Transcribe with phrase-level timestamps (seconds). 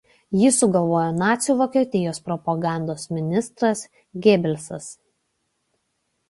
[0.43, 3.85] Jį sugalvojo nacių Vokietijos propagandos ministras
[4.27, 4.91] Gėbelsas.